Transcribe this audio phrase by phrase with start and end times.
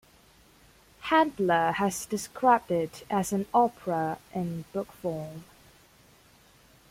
[1.01, 5.43] Handler has described it as an "opera in book form".